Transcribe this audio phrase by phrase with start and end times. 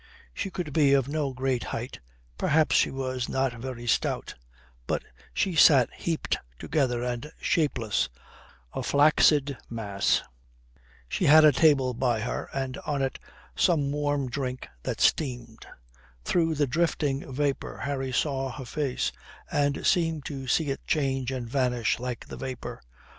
[0.33, 1.99] She could be of no great height,
[2.35, 4.33] perhaps she was not very stout,
[4.87, 8.09] but she sat heaped together and shapeless,
[8.73, 10.23] a flaccid mass.
[11.07, 13.19] She had a table by her, and on it
[13.55, 15.67] some warm drink that steamed.
[16.25, 19.11] Through the drifting vapour Harry saw her face,
[19.51, 22.81] and seemed to see it change and vanish like the vapour.